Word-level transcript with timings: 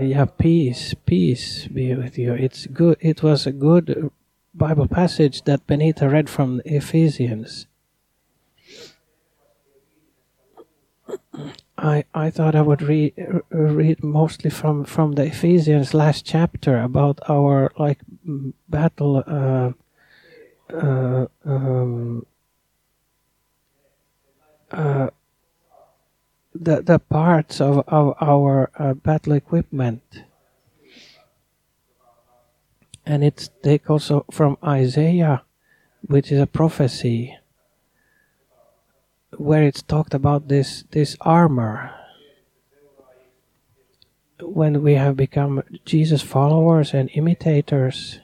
yeah, 0.00 0.24
peace, 0.24 0.94
peace 1.06 1.66
be 1.68 1.94
with 1.94 2.18
you. 2.18 2.34
It's 2.34 2.66
good. 2.66 2.96
It 3.00 3.22
was 3.22 3.46
a 3.46 3.52
good 3.52 4.10
Bible 4.54 4.88
passage 4.88 5.42
that 5.42 5.66
Benita 5.66 6.08
read 6.08 6.28
from 6.28 6.60
Ephesians. 6.64 7.66
I 11.78 12.04
I 12.14 12.30
thought 12.30 12.54
I 12.54 12.62
would 12.62 12.82
read 12.82 13.14
read 13.50 14.02
mostly 14.02 14.50
from 14.50 14.84
from 14.84 15.12
the 15.12 15.24
Ephesians 15.24 15.94
last 15.94 16.26
chapter 16.26 16.78
about 16.78 17.20
our 17.28 17.72
like 17.78 18.00
battle. 18.68 19.24
Uh, 19.26 19.72
uh, 20.72 21.26
um, 21.44 22.24
uh, 24.70 25.10
the 26.54 26.82
the 26.82 26.98
parts 26.98 27.60
of, 27.60 27.84
of 27.88 28.14
our 28.20 28.70
uh, 28.76 28.94
battle 28.94 29.32
equipment. 29.32 30.02
And 33.06 33.24
it's 33.24 33.50
take 33.62 33.90
also 33.90 34.24
from 34.30 34.56
Isaiah 34.62 35.42
which 36.02 36.32
is 36.32 36.40
a 36.40 36.46
prophecy 36.46 37.36
where 39.36 39.62
it's 39.62 39.82
talked 39.82 40.14
about 40.14 40.48
this 40.48 40.84
this 40.90 41.16
armor. 41.20 41.94
When 44.40 44.82
we 44.82 44.94
have 44.94 45.16
become 45.16 45.62
Jesus 45.84 46.22
followers 46.22 46.94
and 46.94 47.10
imitators 47.12 48.20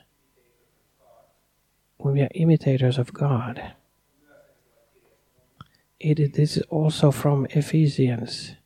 when 1.98 2.14
we 2.14 2.22
are 2.22 2.30
imitators 2.34 2.98
of 2.98 3.12
God 3.12 3.74
it 6.00 6.62
also 6.70 7.10
from 7.10 7.46
Ephesians. 7.50 8.56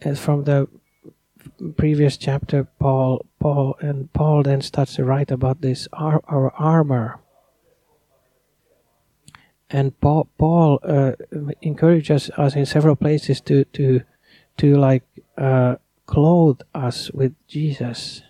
And 0.00 0.18
from 0.18 0.44
the 0.44 0.68
previous 1.76 2.16
chapter, 2.16 2.64
Paul, 2.78 3.26
Paul, 3.40 3.76
and 3.80 4.12
Paul 4.12 4.42
then 4.42 4.60
starts 4.62 4.94
to 4.96 5.04
write 5.04 5.30
about 5.30 5.60
this 5.60 5.88
our, 5.92 6.22
our 6.28 6.52
armor. 6.54 7.20
And 9.70 9.98
Paul, 10.00 10.28
Paul 10.38 10.80
uh, 10.82 11.12
encourages 11.60 12.30
us 12.36 12.56
in 12.56 12.64
several 12.64 12.96
places 12.96 13.40
to 13.42 13.64
to 13.64 14.00
to 14.56 14.76
like 14.76 15.04
uh, 15.36 15.76
clothe 16.06 16.60
us 16.74 17.10
with 17.10 17.34
Jesus. 17.46 18.22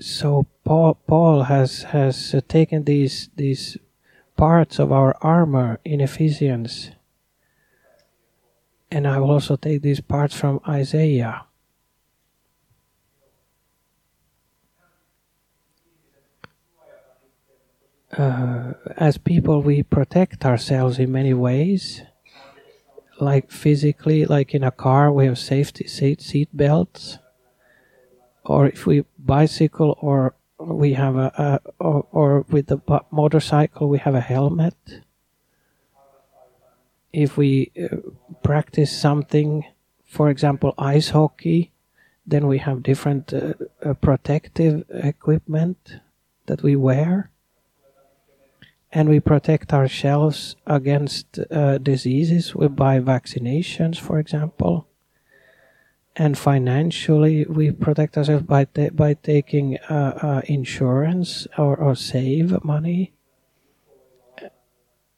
So 0.00 0.46
Paul 0.64 0.94
Paul 1.06 1.42
has 1.44 1.82
has 1.82 2.34
uh, 2.34 2.40
taken 2.48 2.84
these 2.84 3.28
these 3.36 3.76
parts 4.42 4.80
of 4.80 4.90
our 4.90 5.16
armor 5.20 5.78
in 5.84 6.00
Ephesians. 6.00 6.90
And 8.90 9.06
I 9.06 9.20
will 9.20 9.30
also 9.30 9.54
take 9.54 9.82
these 9.82 10.00
parts 10.00 10.34
from 10.34 10.58
Isaiah. 10.66 11.44
Uh, 18.18 18.72
as 18.96 19.16
people, 19.16 19.62
we 19.62 19.84
protect 19.84 20.44
ourselves 20.44 20.98
in 20.98 21.12
many 21.12 21.32
ways. 21.32 22.02
Like 23.20 23.52
physically, 23.52 24.24
like 24.24 24.56
in 24.56 24.64
a 24.64 24.72
car, 24.72 25.12
we 25.12 25.26
have 25.26 25.38
safety 25.38 25.86
seat, 25.86 26.20
seat 26.20 26.48
belts. 26.52 27.18
Or 28.44 28.66
if 28.66 28.86
we 28.86 29.04
bicycle 29.16 29.96
or 30.00 30.34
we 30.66 30.94
have 30.94 31.16
a, 31.16 31.32
a 31.36 31.60
or, 31.78 32.06
or, 32.12 32.40
with 32.48 32.66
the 32.66 32.80
motorcycle 33.10 33.88
we 33.88 33.98
have 33.98 34.14
a 34.14 34.20
helmet. 34.20 34.74
If 37.12 37.36
we 37.36 37.70
uh, 37.76 37.96
practice 38.42 38.96
something 38.96 39.64
for 40.04 40.30
example 40.30 40.74
ice 40.78 41.10
hockey 41.10 41.72
then 42.26 42.46
we 42.46 42.58
have 42.58 42.82
different 42.82 43.32
uh, 43.32 43.54
uh, 43.82 43.94
protective 43.94 44.84
equipment 44.90 45.96
that 46.46 46.62
we 46.62 46.76
wear. 46.76 47.30
And 48.94 49.08
we 49.08 49.20
protect 49.20 49.72
ourselves 49.72 50.54
against 50.66 51.38
uh, 51.50 51.78
diseases 51.78 52.52
by 52.52 53.00
vaccinations 53.00 53.98
for 53.98 54.18
example 54.18 54.86
and 56.16 56.36
financially 56.36 57.44
we 57.46 57.70
protect 57.70 58.18
ourselves 58.18 58.44
by 58.44 58.64
ta- 58.64 58.90
by 58.90 59.14
taking 59.14 59.78
uh, 59.88 60.18
uh, 60.22 60.42
insurance 60.46 61.46
or, 61.56 61.76
or 61.76 61.94
save 61.94 62.62
money 62.64 63.12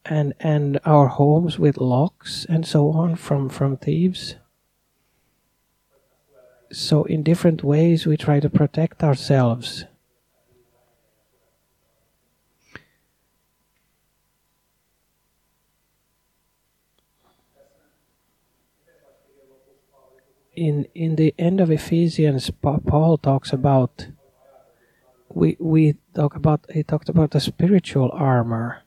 and 0.05 0.35
and 0.41 0.79
our 0.85 1.09
homes 1.09 1.59
with 1.59 1.79
locks 1.79 2.47
and 2.49 2.67
so 2.67 2.91
on 2.91 3.17
from 3.17 3.49
from 3.49 3.77
thieves. 3.77 4.37
So 6.73 7.05
in 7.05 7.23
different 7.23 7.63
ways 7.63 8.07
we 8.07 8.17
try 8.17 8.41
to 8.41 8.51
protect 8.51 9.03
ourselves 9.03 9.85
in 20.57 20.87
in 20.95 21.17
the 21.17 21.35
end 21.39 21.61
of 21.61 21.71
Ephesians, 21.71 22.51
Paul 22.51 23.19
talks 23.19 23.53
about 23.53 24.09
we 25.29 25.57
we 25.59 25.97
talk 26.15 26.37
about 26.37 26.65
he 26.73 26.83
talked 26.83 27.09
about 27.09 27.33
the 27.33 27.41
spiritual 27.41 28.11
armor. 28.13 28.83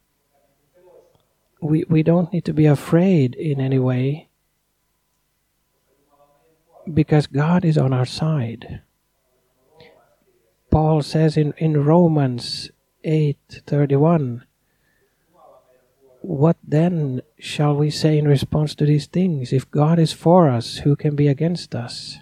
We 1.62 1.86
we 1.90 2.04
don't 2.04 2.32
need 2.32 2.46
to 2.46 2.54
be 2.54 2.66
afraid 2.66 3.36
in 3.36 3.60
any 3.60 3.80
way 3.80 4.30
because 6.94 7.28
God 7.28 7.66
is 7.66 7.78
on 7.78 7.94
our 7.94 8.06
side. 8.06 8.82
Paul 10.70 11.02
says 11.02 11.38
in, 11.38 11.54
in 11.58 11.84
Romans 11.84 12.72
8:31 13.04 14.44
what 16.28 16.58
then 16.62 17.22
shall 17.40 17.74
we 17.74 17.90
say 17.90 18.18
in 18.18 18.28
response 18.28 18.76
to 18.76 18.86
these 18.86 19.06
things? 19.06 19.54
If 19.54 19.72
God 19.72 19.98
is 19.98 20.12
for 20.12 20.50
us, 20.50 20.80
who 20.80 20.98
can 20.98 21.16
be 21.16 21.30
against 21.30 21.74
us? 21.74 22.18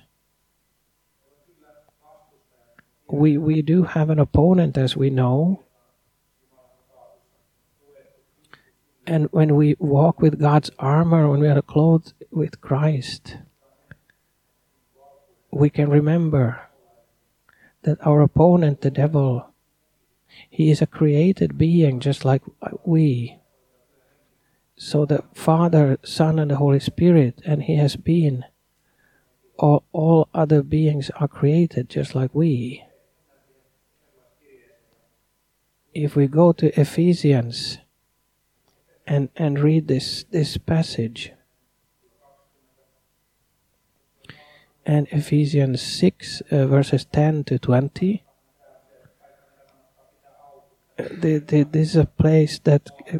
We, 3.10 3.40
we 3.40 3.64
do 3.64 3.82
have 3.82 4.12
an 4.12 4.20
opponent, 4.20 4.78
as 4.78 4.96
we 4.96 5.10
know. 5.10 5.64
And 9.08 9.28
when 9.32 9.56
we 9.56 9.76
walk 9.80 10.22
with 10.22 10.40
God's 10.40 10.70
armor, 10.78 11.28
when 11.28 11.40
we 11.40 11.48
are 11.48 11.62
clothed 11.64 12.14
with 12.30 12.62
Christ, 12.62 13.38
we 15.50 15.72
can 15.72 15.90
remember 15.90 16.62
that 17.82 17.98
our 18.06 18.22
opponent, 18.22 18.82
the 18.82 18.92
devil, 18.92 19.50
he 20.48 20.70
is 20.70 20.80
a 20.84 20.88
created 20.88 21.58
being 21.58 22.00
just 22.00 22.24
like 22.24 22.44
we 22.86 23.40
so 24.78 25.06
the 25.06 25.24
Father, 25.34 25.98
Son, 26.04 26.38
and 26.40 26.52
the 26.52 26.58
Holy 26.58 26.80
Spirit, 26.80 27.42
and 27.46 27.64
He 27.64 27.76
has 27.78 27.96
been. 27.96 28.46
All, 29.58 29.86
all 29.94 30.28
other 30.34 30.62
beings 30.62 31.10
are 31.12 31.30
created 31.30 31.90
just 31.90 32.14
like 32.14 32.36
we. 32.36 32.84
If 35.94 36.16
we 36.16 36.28
go 36.28 36.52
to 36.52 36.78
Ephesians 36.78 37.78
and, 39.08 39.30
and 39.38 39.58
read 39.60 39.88
this, 39.88 40.26
this 40.30 40.58
passage, 40.58 41.32
and 44.86 45.08
Ephesians 45.10 45.82
6, 45.82 46.42
uh, 46.52 46.68
verses 46.68 47.06
10 47.06 47.46
to 47.46 47.58
20, 47.58 48.24
uh, 51.00 51.04
the, 51.12 51.40
the, 51.40 51.64
this 51.64 51.90
is 51.92 51.96
a 51.96 52.06
place 52.06 52.60
that 52.60 52.90
uh, 53.14 53.20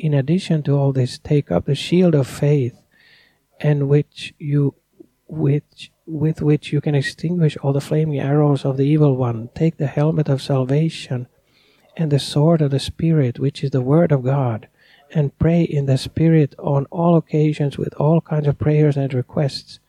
In 0.00 0.14
addition 0.14 0.62
to 0.62 0.78
all 0.78 0.92
this, 0.92 1.18
take 1.18 1.50
up 1.50 1.66
the 1.66 1.74
shield 1.74 2.14
of 2.14 2.26
faith, 2.26 2.80
and 3.60 3.86
which 3.86 4.32
you 4.38 4.74
which 5.26 5.92
with 6.06 6.40
which 6.40 6.72
you 6.72 6.80
can 6.80 6.94
extinguish 6.94 7.58
all 7.58 7.74
the 7.74 7.82
flaming 7.82 8.18
arrows 8.18 8.64
of 8.64 8.78
the 8.78 8.86
evil 8.86 9.14
one. 9.14 9.50
Take 9.54 9.76
the 9.76 9.86
helmet 9.86 10.30
of 10.30 10.40
salvation 10.40 11.28
and 11.98 12.10
the 12.10 12.18
sword 12.18 12.62
of 12.62 12.70
the 12.70 12.78
Spirit, 12.78 13.38
which 13.38 13.62
is 13.62 13.72
the 13.72 13.82
word 13.82 14.10
of 14.10 14.24
God, 14.24 14.68
and 15.12 15.38
pray 15.38 15.64
in 15.64 15.84
the 15.84 15.98
Spirit 15.98 16.54
on 16.58 16.86
all 16.86 17.18
occasions 17.18 17.76
with 17.76 17.92
all 17.98 18.22
kinds 18.22 18.46
of 18.46 18.58
prayers 18.58 18.96
and 18.96 19.12
requests. 19.12 19.80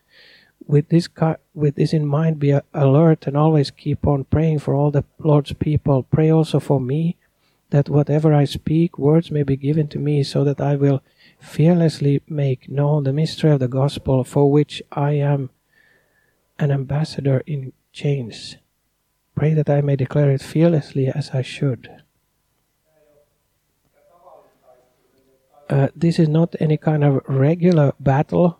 With 0.67 0.89
this, 0.89 1.07
with 1.53 1.75
this 1.75 1.93
in 1.93 2.05
mind, 2.05 2.37
be 2.37 2.59
alert 2.73 3.27
and 3.27 3.37
always 3.37 3.71
keep 3.71 4.05
on 4.05 4.25
praying 4.25 4.59
for 4.59 4.75
all 4.75 4.91
the 4.91 5.05
Lord's 5.19 5.53
people. 5.53 6.03
Pray 6.03 6.29
also 6.29 6.59
for 6.59 6.81
me, 6.81 7.15
that 7.71 7.89
whatever 7.89 8.33
I 8.33 8.45
speak, 8.45 8.97
words 8.97 9.31
may 9.31 9.43
be 9.43 9.57
given 9.57 9.87
to 9.89 9.99
me, 9.99 10.23
so 10.23 10.43
that 10.43 10.61
I 10.61 10.75
will 10.75 11.01
fearlessly 11.39 12.21
make 12.27 12.69
known 12.69 13.03
the 13.03 13.13
mystery 13.13 13.51
of 13.51 13.59
the 13.59 13.67
gospel 13.67 14.23
for 14.23 14.51
which 14.51 14.83
I 14.91 15.13
am 15.13 15.49
an 16.59 16.71
ambassador 16.71 17.41
in 17.47 17.73
chains. 17.91 18.57
Pray 19.35 19.53
that 19.53 19.69
I 19.69 19.81
may 19.81 19.95
declare 19.95 20.31
it 20.31 20.41
fearlessly 20.41 21.07
as 21.07 21.31
I 21.31 21.41
should. 21.41 21.89
Uh, 25.69 25.87
this 25.95 26.19
is 26.19 26.27
not 26.27 26.55
any 26.59 26.75
kind 26.75 27.03
of 27.03 27.21
regular 27.27 27.93
battle, 27.99 28.59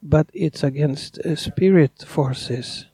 but 0.00 0.30
it's 0.32 0.62
against 0.62 1.18
uh, 1.18 1.34
spirit 1.34 2.04
forces. 2.06 2.86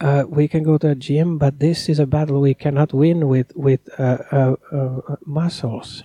Uh, 0.00 0.24
we 0.28 0.46
can 0.48 0.62
go 0.62 0.78
to 0.78 0.90
a 0.90 0.94
gym, 0.94 1.38
but 1.38 1.58
this 1.58 1.88
is 1.88 1.98
a 1.98 2.06
battle 2.06 2.40
we 2.40 2.54
cannot 2.54 2.92
win 2.92 3.28
with 3.28 3.54
with 3.56 3.80
uh, 3.98 4.18
uh, 4.30 4.56
uh, 4.72 5.16
muscles. 5.24 6.04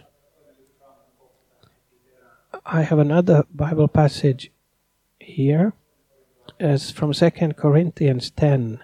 I 2.66 2.84
have 2.84 3.00
another 3.00 3.44
Bible 3.54 3.88
passage 3.88 4.52
here, 5.20 5.74
as 6.60 6.92
from 6.92 7.14
Second 7.14 7.58
Corinthians 7.58 8.32
ten, 8.32 8.80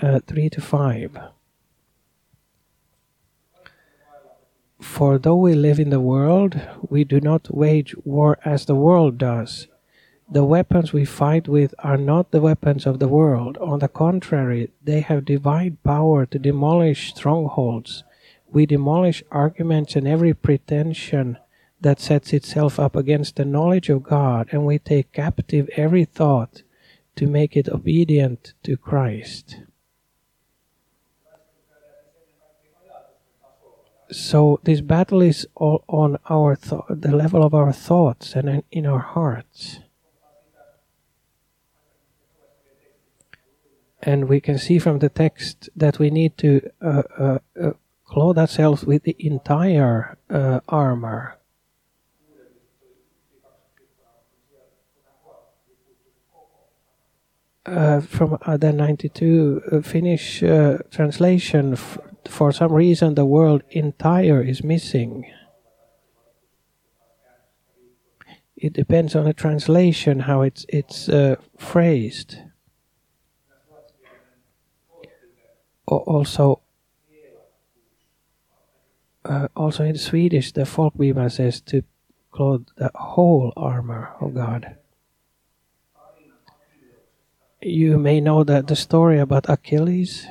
uh, 0.00 0.20
three 0.26 0.48
to 0.50 0.60
five. 0.60 1.18
For 4.80 5.18
though 5.18 5.36
we 5.36 5.54
live 5.54 5.80
in 5.80 5.90
the 5.90 6.00
world, 6.00 6.60
we 6.88 7.04
do 7.04 7.20
not 7.20 7.54
wage 7.54 7.94
war 8.04 8.38
as 8.44 8.66
the 8.66 8.74
world 8.74 9.18
does. 9.18 9.66
The 10.30 10.44
weapons 10.44 10.92
we 10.92 11.04
fight 11.04 11.48
with 11.48 11.74
are 11.80 11.98
not 11.98 12.30
the 12.30 12.40
weapons 12.40 12.86
of 12.86 12.98
the 12.98 13.08
world. 13.08 13.58
On 13.58 13.78
the 13.78 13.88
contrary, 13.88 14.70
they 14.82 15.00
have 15.00 15.24
divine 15.24 15.76
power 15.84 16.24
to 16.26 16.38
demolish 16.38 17.10
strongholds. 17.14 18.04
We 18.50 18.66
demolish 18.66 19.22
arguments 19.30 19.96
and 19.96 20.08
every 20.08 20.32
pretension 20.32 21.38
that 21.80 22.00
sets 22.00 22.32
itself 22.32 22.80
up 22.80 22.96
against 22.96 23.36
the 23.36 23.44
knowledge 23.44 23.90
of 23.90 24.02
God, 24.02 24.48
and 24.50 24.64
we 24.64 24.78
take 24.78 25.12
captive 25.12 25.68
every 25.76 26.06
thought 26.06 26.62
to 27.16 27.26
make 27.26 27.56
it 27.56 27.68
obedient 27.68 28.54
to 28.62 28.76
Christ. 28.76 29.58
So 34.10 34.60
this 34.64 34.80
battle 34.80 35.22
is 35.22 35.46
all 35.54 35.84
on 35.88 36.18
our 36.30 36.56
th- 36.56 36.82
the 36.88 37.14
level 37.14 37.44
of 37.44 37.52
our 37.52 37.72
thoughts 37.72 38.34
and 38.34 38.62
in 38.70 38.86
our 38.86 39.00
hearts. 39.00 39.80
And 44.04 44.28
we 44.28 44.40
can 44.40 44.58
see 44.58 44.78
from 44.78 44.98
the 44.98 45.08
text 45.08 45.70
that 45.74 45.98
we 45.98 46.10
need 46.10 46.36
to 46.38 46.60
uh, 46.82 47.02
uh, 47.18 47.38
uh, 47.60 47.70
clothe 48.04 48.38
ourselves 48.38 48.84
with 48.84 49.02
the 49.04 49.16
entire 49.18 50.18
uh, 50.28 50.60
armor. 50.68 51.38
Uh, 57.66 57.98
from 57.98 58.36
the 58.58 58.72
92 58.74 59.62
uh, 59.72 59.80
Finnish 59.80 60.40
translation, 60.90 61.76
for 62.26 62.52
some 62.52 62.70
reason 62.70 63.14
the 63.14 63.24
word 63.24 63.64
entire 63.70 64.42
is 64.42 64.62
missing. 64.62 65.24
It 68.54 68.74
depends 68.74 69.16
on 69.16 69.24
the 69.24 69.32
translation 69.32 70.20
how 70.20 70.42
it's 70.42 70.66
it's 70.68 71.08
phrased. 71.56 72.43
Also 75.86 76.60
uh, 79.24 79.48
also 79.56 79.84
in 79.84 79.96
Swedish, 79.96 80.52
the 80.52 80.66
folk 80.66 80.94
folkbibeln 80.94 81.30
says 81.30 81.60
to 81.62 81.82
clothe 82.30 82.66
the 82.76 82.90
whole 82.94 83.52
armor 83.56 84.14
of 84.20 84.34
God. 84.34 84.76
You 87.62 87.96
may 87.96 88.20
know 88.20 88.44
that 88.44 88.66
the 88.66 88.76
story 88.76 89.18
about 89.18 89.48
Achilles. 89.48 90.26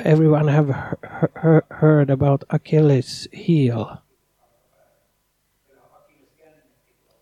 Everyone 0.00 0.48
have 0.48 0.96
he 1.42 1.60
heard 1.70 2.10
about 2.10 2.42
Achilles' 2.50 3.28
heel. 3.32 4.02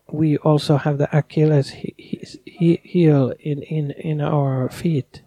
We 0.09 0.37
also 0.37 0.77
have 0.77 0.97
the 0.97 1.15
Achilles 1.15 1.69
heel 1.69 3.33
in, 3.39 3.61
in, 3.61 3.91
in 3.91 4.19
our 4.19 4.67
feet 4.69 5.21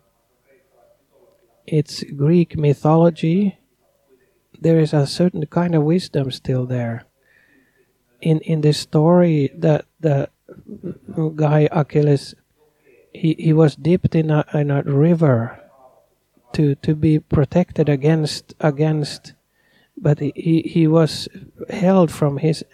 it's 1.67 2.03
Greek 2.17 2.57
mythology, 2.57 3.59
there 4.61 4.79
is 4.79 4.93
a 4.93 5.07
certain 5.07 5.47
kind 5.47 5.75
of 5.75 5.83
wisdom 5.83 6.31
still 6.31 6.67
there. 6.67 7.05
In 8.21 8.41
in 8.41 8.61
this 8.61 8.79
story, 8.79 9.51
that 9.57 9.85
the 10.01 10.29
guy 11.37 11.69
Achilles, 11.73 12.35
he, 13.13 13.35
he 13.39 13.53
was 13.53 13.77
dipped 13.77 14.15
in 14.15 14.31
a 14.31 14.45
in 14.55 14.71
a 14.71 14.83
river 14.83 15.61
to 16.53 16.75
to 16.77 16.95
be 16.95 17.19
protected 17.19 17.89
against 17.89 18.55
against, 18.61 19.35
but 19.97 20.21
he 20.21 20.63
he 20.65 20.87
was 20.87 21.29
held 21.69 22.11
from 22.11 22.39
his 22.39 22.65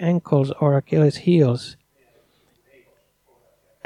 ankles 0.00 0.52
or 0.60 0.76
Achilles' 0.76 1.16
heels 1.28 1.76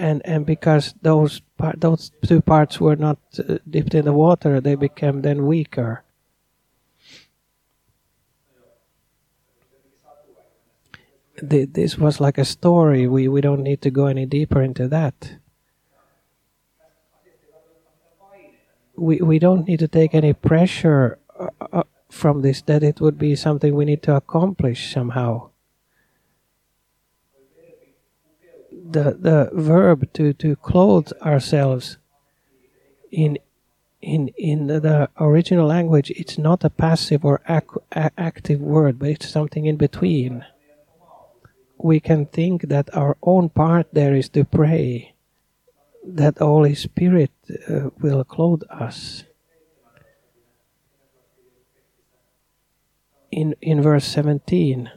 and 0.01 0.23
and 0.25 0.47
because 0.47 0.95
those 1.03 1.41
part, 1.59 1.81
those 1.81 2.11
two 2.27 2.41
parts 2.41 2.81
were 2.81 2.97
not 2.97 3.19
uh, 3.39 3.59
dipped 3.69 3.95
in 3.95 4.07
the 4.07 4.15
water, 4.15 4.61
they 4.61 4.75
became 4.75 5.21
then 5.21 5.47
weaker. 5.47 6.03
The, 11.43 11.65
this 11.65 11.97
was 11.99 12.21
like 12.21 12.39
a 12.39 12.45
story. 12.45 13.07
We 13.07 13.29
we 13.29 13.41
don't 13.41 13.63
need 13.63 13.83
to 13.83 13.91
go 13.91 14.07
any 14.07 14.25
deeper 14.25 14.63
into 14.63 14.89
that. 14.89 15.37
We 18.97 19.21
we 19.21 19.39
don't 19.39 19.69
need 19.69 19.81
to 19.81 19.89
take 19.89 20.15
any 20.15 20.33
pressure 20.33 21.19
uh, 21.39 21.49
uh 21.73 21.83
from 22.11 22.41
this. 22.41 22.63
That 22.63 22.83
it 22.83 23.01
would 23.01 23.19
be 23.19 23.37
something 23.37 23.75
we 23.75 23.85
need 23.85 24.03
to 24.05 24.17
accomplish 24.17 24.93
somehow. 24.93 25.50
The 28.93 29.17
the 29.19 29.51
verb 29.53 30.13
to 30.15 30.33
to 30.35 30.57
clothe 30.57 31.13
ourselves 31.23 31.99
in 33.11 33.39
in 34.01 34.29
in 34.39 34.67
the 34.67 35.09
original 35.19 35.67
language 35.67 36.11
it's 36.13 36.39
not 36.39 36.65
a 36.65 36.71
passive 36.71 37.25
or 37.25 37.41
ac- 37.49 38.11
active 38.17 38.61
word 38.61 38.99
but 38.99 39.11
it's 39.11 39.29
something 39.29 39.67
in 39.67 39.77
between. 39.77 40.45
We 41.79 41.99
can 42.01 42.27
think 42.27 42.69
that 42.69 42.95
our 42.95 43.17
own 43.23 43.49
part 43.49 43.87
there 43.93 44.15
is 44.15 44.29
to 44.31 44.45
pray 44.45 45.15
that 46.05 46.37
the 46.37 46.47
holy 46.47 46.75
spirit 46.75 47.31
uh, 47.69 47.91
will 48.01 48.25
clothe 48.25 48.63
us. 48.71 49.25
In 53.31 53.55
in 53.63 53.81
verse 53.81 54.05
17 54.05 54.91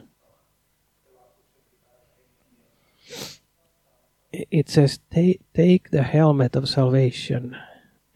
it 4.50 4.68
says, 4.68 4.98
take, 5.10 5.90
the 5.90 6.02
helmet 6.02 6.56
of 6.56 6.68
salvation 6.68 7.56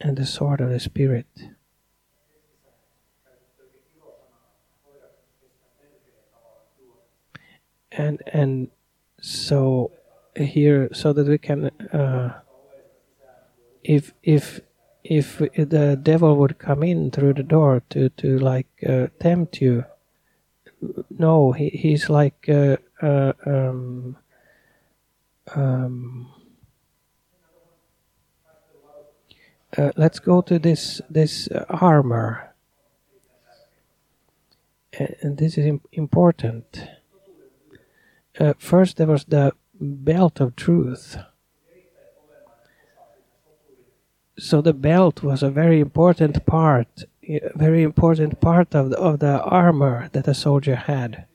and 0.00 0.16
the 0.16 0.26
sword 0.26 0.60
of 0.60 0.70
the 0.70 0.80
Spirit. 0.80 1.26
And 7.90 8.22
and 8.32 8.68
so 9.20 9.90
here, 10.36 10.88
so 10.92 11.12
that 11.12 11.26
we 11.26 11.38
can, 11.38 11.70
uh, 11.92 12.40
if 13.82 14.12
if 14.22 14.60
if 15.02 15.38
the 15.38 15.98
devil 16.00 16.36
would 16.36 16.58
come 16.58 16.82
in 16.84 17.10
through 17.10 17.34
the 17.34 17.42
door 17.42 17.82
to 17.90 18.08
to 18.10 18.38
like 18.38 18.68
uh, 18.86 19.08
tempt 19.18 19.60
you, 19.60 19.84
no, 21.10 21.52
he, 21.52 21.70
he's 21.70 22.08
like 22.08 22.48
uh, 22.48 22.76
uh, 23.02 23.32
um, 23.46 24.16
um, 25.54 26.32
uh, 29.76 29.90
let's 29.96 30.18
go 30.18 30.40
to 30.42 30.58
this 30.58 31.00
this 31.10 31.48
armor, 31.68 32.54
and 34.92 35.38
this 35.38 35.58
is 35.58 35.80
important. 35.92 36.88
Uh, 38.38 38.54
first, 38.58 38.96
there 38.96 39.06
was 39.06 39.24
the 39.24 39.52
belt 39.80 40.40
of 40.40 40.56
truth. 40.56 41.18
So 44.38 44.60
the 44.60 44.72
belt 44.72 45.22
was 45.22 45.42
a 45.42 45.50
very 45.50 45.80
important 45.80 46.46
part, 46.46 47.04
very 47.56 47.82
important 47.82 48.40
part 48.40 48.74
of 48.74 48.90
the, 48.90 48.98
of 48.98 49.18
the 49.18 49.42
armor 49.42 50.08
that 50.12 50.28
a 50.28 50.34
soldier 50.34 50.76
had. 50.76 51.26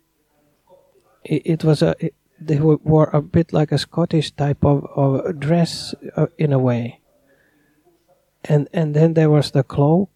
It, 1.26 1.42
it 1.46 1.64
was 1.66 1.82
a 1.82 1.96
it, 2.00 2.16
they 2.48 2.60
wore 2.60 3.10
a 3.14 3.22
bit 3.22 3.54
like 3.54 3.72
a 3.72 3.78
Scottish 3.78 4.32
type 4.32 4.64
of, 4.64 4.86
of 4.96 5.40
dress 5.40 5.96
uh, 6.16 6.28
in 6.38 6.54
a 6.54 6.60
way. 6.60 7.00
And 8.44 8.68
and 8.74 8.94
then 8.94 9.14
there 9.14 9.30
was 9.30 9.52
the 9.52 9.64
cloak. 9.64 10.10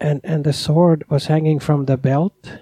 And 0.00 0.20
and 0.24 0.44
the 0.44 0.52
sword 0.52 1.04
was 1.08 1.26
hanging 1.26 1.58
from 1.58 1.86
the 1.86 1.96
belt. 1.96 2.58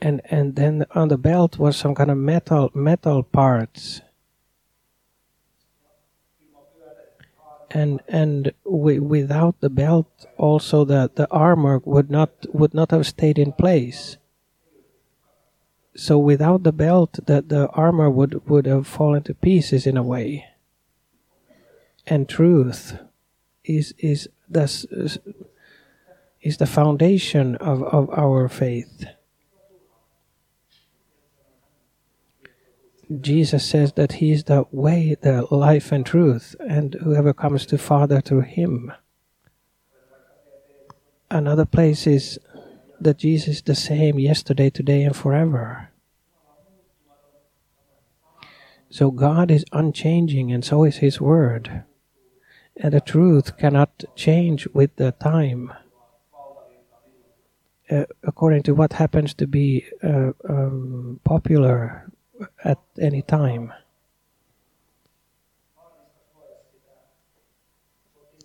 And 0.00 0.20
and 0.24 0.56
then 0.56 0.84
on 0.94 1.08
the 1.08 1.18
belt 1.18 1.58
was 1.58 1.76
some 1.76 1.94
kind 1.94 2.10
of 2.10 2.18
metal 2.18 2.70
metal 2.74 3.22
parts 3.22 4.02
and 7.70 8.00
and 8.08 8.52
without 8.64 9.60
the 9.60 9.70
belt 9.70 10.26
also 10.36 10.84
the 10.84 11.10
the 11.14 11.28
armor 11.30 11.80
would 11.84 12.10
not 12.10 12.30
would 12.54 12.74
not 12.74 12.90
have 12.90 13.06
stayed 13.06 13.38
in 13.38 13.52
place 13.52 14.16
so 15.96 16.18
without 16.18 16.62
the 16.62 16.72
belt, 16.72 17.18
the, 17.26 17.40
the 17.40 17.68
armor 17.68 18.10
would, 18.10 18.48
would 18.48 18.66
have 18.66 18.86
fallen 18.86 19.22
to 19.24 19.34
pieces 19.34 19.86
in 19.86 19.96
a 19.96 20.02
way. 20.02 20.46
And 22.06 22.28
truth 22.28 22.98
is 23.64 23.94
is 23.98 24.28
thus 24.48 24.84
is 26.40 26.56
the 26.58 26.66
foundation 26.66 27.56
of, 27.56 27.82
of 27.82 28.10
our 28.10 28.48
faith. 28.48 29.06
Jesus 33.20 33.64
says 33.64 33.92
that 33.92 34.12
He 34.12 34.32
is 34.32 34.44
the 34.44 34.66
way, 34.72 35.16
the 35.20 35.46
life, 35.50 35.92
and 35.92 36.04
truth, 36.04 36.56
and 36.60 36.94
whoever 36.94 37.32
comes 37.32 37.64
to 37.66 37.78
Father 37.78 38.20
through 38.20 38.42
Him. 38.42 38.92
Another 41.30 41.64
place 41.64 42.06
is 42.06 42.38
that 43.00 43.18
Jesus 43.18 43.56
is 43.56 43.62
the 43.62 43.74
same 43.74 44.18
yesterday, 44.18 44.70
today, 44.70 45.02
and 45.02 45.14
forever. 45.14 45.90
So 48.90 49.10
God 49.10 49.50
is 49.50 49.64
unchanging, 49.72 50.50
and 50.50 50.64
so 50.64 50.84
is 50.84 50.96
His 50.96 51.20
Word. 51.20 51.84
And 52.76 52.92
the 52.92 53.00
truth 53.00 53.56
cannot 53.56 54.04
change 54.16 54.66
with 54.74 54.96
the 54.96 55.12
time. 55.12 55.72
Uh, 57.88 58.04
according 58.24 58.64
to 58.64 58.74
what 58.74 58.94
happens 58.94 59.32
to 59.32 59.46
be 59.46 59.84
uh, 60.02 60.32
um, 60.48 61.20
popular 61.22 62.10
at 62.64 62.78
any 63.00 63.22
time. 63.22 63.72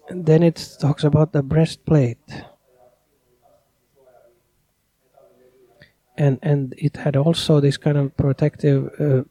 And 0.10 0.26
then 0.26 0.44
it 0.44 0.78
talks 0.80 1.04
about 1.04 1.32
the 1.32 1.42
breastplate. 1.42 2.18
and 6.22 6.38
and 6.44 6.76
it 6.78 6.98
had 6.98 7.16
also 7.16 7.60
this 7.60 7.78
kind 7.78 7.98
of 7.98 8.16
protective 8.16 8.92
uh, 9.00 9.24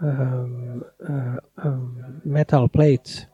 um, 0.00 0.84
uh, 1.06 1.36
um, 1.58 2.22
metal 2.24 2.68
plates, 2.68 3.26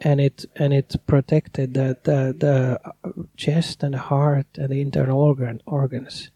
and 0.00 0.20
it 0.20 0.46
and 0.56 0.72
it 0.72 0.96
protected 1.06 1.74
the, 1.74 1.98
the 2.04 2.34
the 2.38 2.80
chest 3.36 3.82
and 3.82 3.94
the 3.94 3.98
heart 3.98 4.46
and 4.56 4.70
the 4.70 4.80
internal 4.80 5.20
organ 5.20 5.60
organs. 5.66 6.30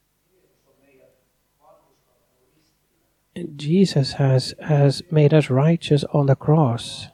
Jesus 3.57 4.13
has 4.15 4.55
has 4.61 5.03
made 5.11 5.35
us 5.35 5.51
righteous 5.51 6.05
on 6.13 6.27
the 6.27 6.37
cross. 6.37 7.09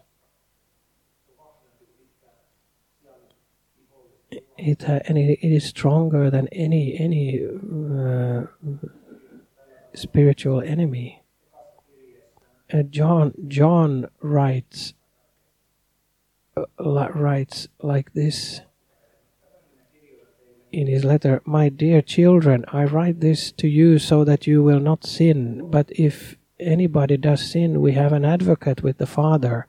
it 4.64 4.88
uh, 4.88 5.00
and 5.06 5.18
it, 5.18 5.38
it 5.42 5.52
is 5.52 5.64
stronger 5.64 6.30
than 6.30 6.48
any 6.48 6.98
any 6.98 7.44
uh, 7.44 8.42
spiritual 9.94 10.60
enemy. 10.60 11.22
Uh, 12.72 12.82
John 12.82 13.34
John 13.46 14.08
writes 14.20 14.94
uh, 16.56 16.64
writes 16.78 17.68
like 17.82 18.12
this 18.12 18.60
in 20.80 20.86
his 20.86 21.04
letter, 21.04 21.42
My 21.44 21.68
dear 21.68 22.02
children, 22.02 22.64
I 22.72 22.84
write 22.84 23.20
this 23.20 23.52
to 23.52 23.68
you 23.68 23.98
so 23.98 24.24
that 24.24 24.46
you 24.46 24.62
will 24.62 24.80
not 24.80 25.06
sin. 25.06 25.70
But 25.70 25.90
if 25.92 26.36
anybody 26.58 27.16
does 27.16 27.50
sin, 27.50 27.80
we 27.80 27.92
have 27.92 28.12
an 28.12 28.24
advocate 28.24 28.82
with 28.82 28.98
the 28.98 29.06
Father, 29.06 29.66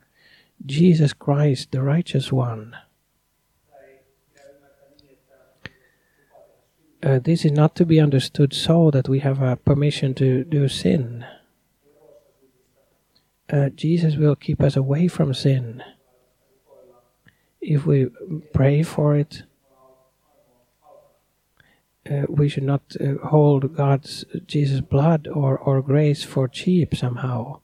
Jesus 0.65 1.13
Christ, 1.13 1.71
the 1.71 1.81
righteous 1.81 2.31
one. 2.31 2.75
uh, 7.05 7.19
this 7.19 7.45
is 7.45 7.51
not 7.51 7.75
to 7.75 7.85
be 7.85 7.99
understood 7.99 8.53
so 8.53 8.89
that 8.89 9.07
we 9.07 9.19
have 9.19 9.41
a 9.41 9.55
permission 9.55 10.15
to 10.15 10.43
do 10.43 10.67
sin. 10.67 11.23
Uh, 13.47 13.69
Jesus 13.69 14.15
will 14.15 14.35
keep 14.35 14.59
us 14.61 14.75
away 14.75 15.07
from 15.07 15.33
sin 15.33 15.83
if 17.61 17.85
we 17.85 18.07
pray 18.53 18.81
for 18.81 19.15
it. 19.15 19.43
Uh, 22.09 22.25
we 22.29 22.47
should 22.47 22.63
not 22.63 22.81
uh, 23.01 23.15
hold 23.27 23.75
God's 23.75 24.25
Jesus' 24.45 24.81
blood 24.81 25.27
or, 25.27 25.57
or 25.57 25.81
grace 25.81 26.23
for 26.23 26.47
cheap 26.47 26.95
somehow. 26.95 27.61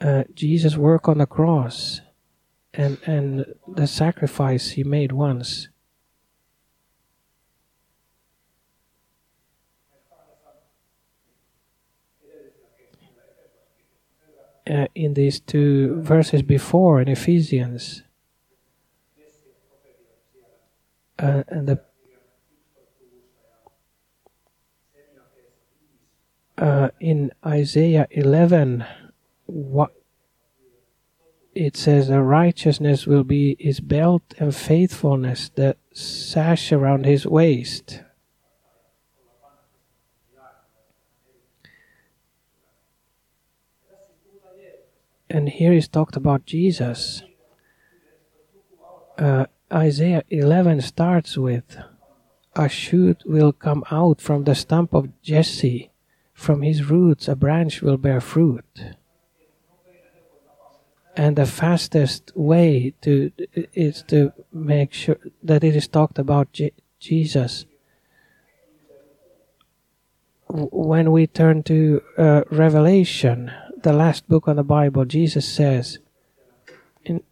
Uh, 0.00 0.24
Jesus' 0.34 0.76
work 0.76 1.08
on 1.08 1.18
the 1.18 1.26
cross 1.26 2.02
and, 2.74 2.98
and 3.06 3.46
the 3.66 3.86
sacrifice 3.86 4.72
he 4.72 4.84
made 4.84 5.12
once 5.12 5.68
uh, 14.70 14.86
in 14.94 15.14
these 15.14 15.40
two 15.40 16.00
verses 16.02 16.42
before 16.42 17.00
in 17.00 17.08
Ephesians. 17.08 18.03
Uh, 21.18 21.42
the 21.48 21.80
uh, 26.58 26.88
in 27.00 27.32
Isaiah 27.44 28.06
11, 28.10 28.84
what 29.46 29.92
it 31.54 31.76
says, 31.76 32.08
the 32.08 32.22
righteousness 32.22 33.06
will 33.06 33.24
be 33.24 33.56
his 33.58 33.80
belt 33.80 34.34
and 34.38 34.54
faithfulness, 34.54 35.50
the 35.54 35.76
sash 35.92 36.72
around 36.72 37.06
his 37.06 37.26
waist. 37.26 38.00
and 45.34 45.48
here 45.48 45.72
is 45.72 45.88
talked 45.88 46.14
about 46.14 46.46
Jesus. 46.46 47.24
Uh, 49.18 49.46
Isaiah 49.74 50.22
11 50.30 50.82
starts 50.82 51.36
with, 51.36 51.76
A 52.54 52.68
shoot 52.68 53.22
will 53.26 53.52
come 53.52 53.82
out 53.90 54.20
from 54.20 54.44
the 54.44 54.54
stump 54.54 54.94
of 54.94 55.20
Jesse, 55.20 55.90
from 56.32 56.62
his 56.62 56.88
roots 56.88 57.26
a 57.26 57.34
branch 57.34 57.82
will 57.82 57.96
bear 57.96 58.20
fruit. 58.20 58.94
And 61.16 61.36
the 61.36 61.46
fastest 61.46 62.32
way 62.36 62.94
to 63.02 63.32
is 63.72 64.02
to 64.08 64.32
make 64.52 64.92
sure 64.92 65.18
that 65.42 65.64
it 65.64 65.76
is 65.76 65.88
talked 65.88 66.18
about 66.18 66.52
Je 66.52 66.72
Jesus. 67.00 67.66
When 70.48 71.10
we 71.10 71.26
turn 71.26 71.62
to 71.64 72.02
uh, 72.16 72.42
Revelation, 72.50 73.50
the 73.82 73.92
last 73.92 74.28
book 74.28 74.46
of 74.46 74.56
the 74.56 74.64
Bible, 74.64 75.04
Jesus 75.04 75.48
says 75.48 75.98
in, 77.04 77.22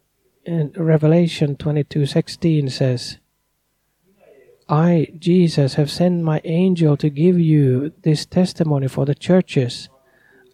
in 0.45 0.71
Revelation 0.75 1.55
22:16 1.55 2.71
says, 2.71 3.17
I, 4.69 5.09
Jesus, 5.19 5.75
have 5.75 5.91
sent 5.91 6.23
my 6.23 6.41
angel 6.43 6.95
to 6.97 7.09
give 7.09 7.39
you 7.39 7.93
this 8.01 8.25
testimony 8.25 8.87
for 8.87 9.05
the 9.05 9.15
churches. 9.15 9.89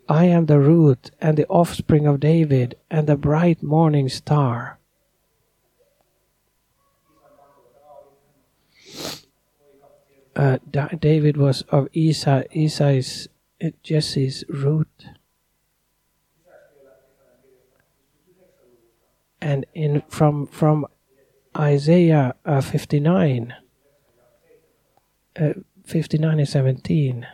I 0.07 0.25
am 0.25 0.47
the 0.47 0.59
root 0.59 1.11
and 1.21 1.37
the 1.37 1.47
offspring 1.47 2.07
of 2.07 2.19
David 2.19 2.75
and 2.89 3.07
the 3.07 3.15
bright 3.15 3.61
morning 3.61 4.09
star. 4.09 4.79
Uh, 10.35 10.57
David 10.99 11.37
was 11.37 11.61
of 11.69 11.89
Esau, 11.93 12.43
Esau's, 12.51 13.27
uh, 13.63 13.69
Jesse's 13.83 14.43
root. 14.47 15.05
And 19.41 19.65
in 19.73 20.03
from 20.09 20.47
from 20.47 20.85
Isaiah 21.57 22.35
uh, 22.45 22.61
59, 22.61 23.53
uh, 25.39 25.53
59 25.85 26.39
and 26.39 26.47
17, 26.47 27.27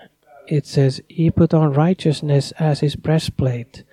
it 0.47 0.65
says, 0.65 1.01
He 1.09 1.31
put 1.31 1.53
on 1.53 1.73
righteousness 1.73 2.51
as 2.59 2.79
his 2.79 2.95
breastplate, 2.95 3.83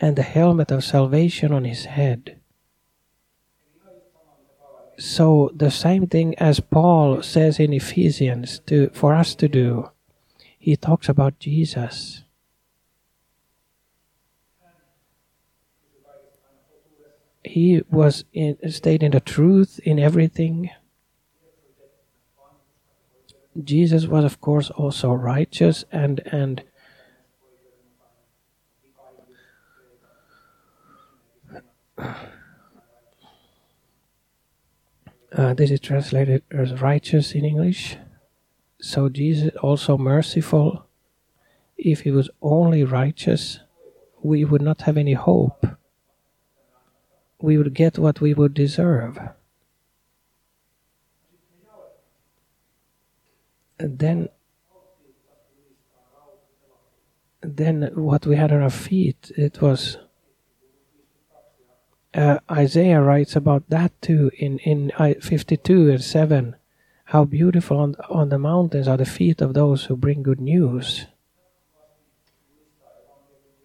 and 0.00 0.16
the 0.16 0.22
helmet 0.22 0.70
of 0.70 0.84
salvation 0.84 1.52
on 1.52 1.64
his 1.64 1.86
head. 1.86 2.38
So 4.98 5.50
the 5.54 5.70
same 5.70 6.08
thing 6.08 6.36
as 6.38 6.58
Paul 6.60 7.22
says 7.22 7.60
in 7.60 7.72
Ephesians 7.72 8.60
to 8.66 8.90
for 8.90 9.14
us 9.14 9.34
to 9.36 9.48
do. 9.48 9.90
He 10.58 10.76
talks 10.76 11.08
about 11.08 11.38
Jesus. 11.38 12.24
He 17.48 17.80
was 17.90 18.24
in, 18.34 18.58
stayed 18.70 19.02
in 19.02 19.12
the 19.12 19.20
truth 19.20 19.80
in 19.82 19.98
everything. 19.98 20.68
Jesus 23.64 24.06
was, 24.06 24.22
of 24.22 24.38
course, 24.42 24.68
also 24.70 25.12
righteous 25.14 25.86
and 25.90 26.20
and 26.26 26.62
uh, 35.32 35.54
this 35.54 35.70
is 35.70 35.80
translated 35.80 36.42
as 36.50 36.82
righteous 36.82 37.32
in 37.32 37.46
English. 37.46 37.96
So 38.78 39.08
Jesus 39.08 39.56
also 39.62 39.96
merciful. 39.96 40.84
If 41.78 42.00
he 42.00 42.10
was 42.10 42.28
only 42.42 42.84
righteous, 42.84 43.60
we 44.22 44.44
would 44.44 44.60
not 44.60 44.82
have 44.82 44.98
any 44.98 45.14
hope. 45.14 45.77
We 47.40 47.56
would 47.58 47.74
get 47.74 47.98
what 47.98 48.20
we 48.20 48.34
would 48.34 48.54
deserve. 48.54 49.18
And 53.78 53.98
then 53.98 54.28
then 57.40 57.90
what 57.94 58.26
we 58.26 58.36
had 58.36 58.52
on 58.52 58.62
our 58.62 58.70
feet 58.70 59.30
it 59.36 59.60
was 59.62 59.98
uh, 62.14 62.38
Isaiah 62.50 63.00
writes 63.00 63.36
about 63.36 63.68
that 63.68 63.92
too 64.02 64.30
in 64.36 64.58
in 64.58 64.90
52 65.20 65.90
and 65.90 66.02
7 66.02 66.56
how 67.04 67.24
beautiful 67.24 67.78
on, 67.78 67.94
on 68.10 68.28
the 68.28 68.38
mountains 68.38 68.88
are 68.88 68.96
the 68.96 69.06
feet 69.06 69.40
of 69.40 69.54
those 69.54 69.84
who 69.84 69.96
bring 69.96 70.22
good 70.22 70.40
news 70.40 71.06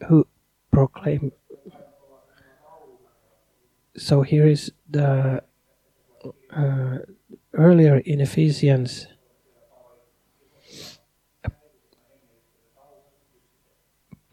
who 0.08 0.28
proclaim 0.72 1.32
so 3.96 4.22
here 4.22 4.48
is 4.48 4.72
the 4.90 5.44
uh, 6.56 6.98
earlier 7.54 7.98
in 7.98 8.22
Ephesians 8.22 9.08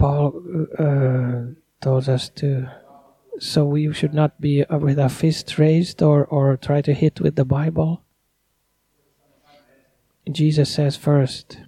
Paul 0.00 0.32
uh, 0.78 1.52
told 1.82 2.08
us 2.08 2.30
to. 2.40 2.70
So 3.38 3.66
we 3.66 3.92
should 3.92 4.14
not 4.14 4.40
be 4.40 4.64
with 4.70 4.98
our 4.98 5.10
fist 5.10 5.58
raised 5.58 6.02
or, 6.02 6.24
or 6.24 6.56
try 6.56 6.80
to 6.80 6.94
hit 6.94 7.20
with 7.20 7.36
the 7.36 7.44
Bible. 7.44 8.02
Jesus 10.30 10.70
says 10.70 10.96
first, 10.96 11.58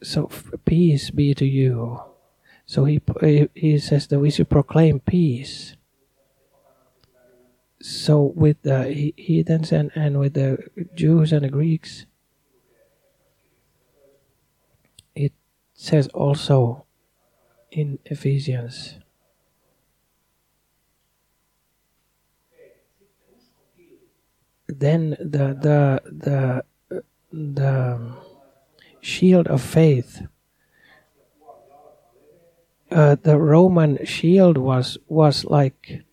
so 0.00 0.30
peace 0.64 1.10
be 1.10 1.34
to 1.34 1.44
you. 1.44 2.00
So 2.66 2.84
he 2.84 3.00
he 3.54 3.78
says 3.78 4.06
that 4.08 4.20
we 4.20 4.30
should 4.30 4.48
proclaim 4.48 5.00
peace. 5.00 5.74
So 7.84 8.32
with 8.34 8.62
the 8.62 9.12
heathens 9.18 9.70
and, 9.70 9.90
and 9.94 10.18
with 10.18 10.32
the 10.32 10.56
Jews 10.94 11.34
and 11.34 11.44
the 11.44 11.50
Greeks, 11.50 12.06
it 15.14 15.34
says 15.74 16.08
also 16.08 16.86
in 17.70 17.98
Ephesians. 18.06 19.00
Then 24.66 25.10
the 25.20 25.52
the 25.52 26.00
the 26.10 26.64
the 27.30 28.12
shield 29.02 29.46
of 29.48 29.60
faith. 29.60 30.22
Uh, 32.90 33.16
the 33.22 33.36
Roman 33.36 34.02
shield 34.06 34.56
was 34.56 34.96
was 35.06 35.44
like 35.44 36.03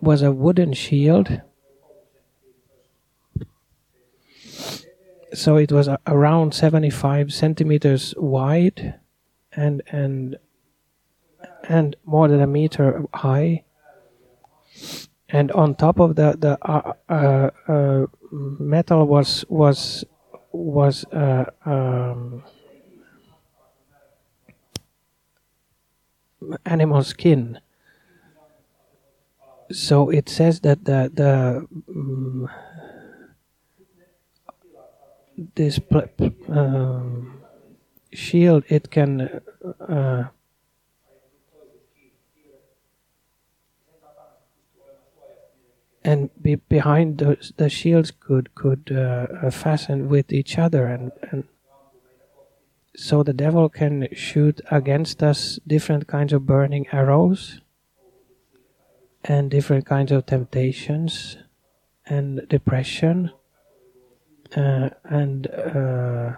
was 0.00 0.22
a 0.22 0.32
wooden 0.32 0.72
shield. 0.72 1.42
So 5.34 5.56
it 5.56 5.70
was 5.70 5.88
around 6.06 6.54
75 6.54 7.32
centimeters 7.32 8.14
wide 8.16 8.94
and 9.52 9.82
and 9.90 10.36
and 11.68 11.96
more 12.04 12.28
than 12.28 12.40
a 12.40 12.46
meter 12.46 13.04
high. 13.12 13.64
And 15.28 15.52
on 15.52 15.74
top 15.74 16.00
of 16.00 16.16
the 16.16 16.36
the 16.38 16.58
uh, 16.62 16.92
uh, 17.08 17.50
uh, 17.70 18.06
metal 18.32 19.06
was 19.06 19.44
was 19.48 20.04
was 20.52 21.04
uh, 21.12 21.44
um, 21.66 22.42
animal 26.64 27.02
skin. 27.02 27.60
So 29.70 30.10
it 30.10 30.28
says 30.28 30.60
that 30.60 30.84
the 30.84 31.10
the 31.12 31.66
um, 31.88 32.48
this 35.54 35.78
um, 36.48 37.42
shield 38.12 38.64
it 38.68 38.90
can 38.90 39.40
uh, 39.80 40.28
and 46.04 46.30
be 46.42 46.54
behind 46.54 47.18
the, 47.18 47.36
the 47.56 47.68
shields 47.68 48.10
could 48.10 48.54
could 48.54 48.90
uh, 48.90 49.26
uh, 49.46 49.50
fasten 49.50 50.08
with 50.08 50.32
each 50.32 50.58
other 50.58 50.86
and, 50.86 51.12
and 51.30 51.44
so 52.96 53.22
the 53.22 53.32
devil 53.32 53.68
can 53.68 54.08
shoot 54.12 54.60
against 54.70 55.22
us 55.22 55.60
different 55.66 56.06
kinds 56.08 56.32
of 56.32 56.46
burning 56.46 56.86
arrows 56.92 57.60
and 59.24 59.50
different 59.50 59.86
kinds 59.86 60.12
of 60.12 60.26
temptations 60.26 61.36
and 62.06 62.46
depression 62.48 63.30
uh, 64.56 64.90
and 65.04 65.46
uh, 65.48 66.32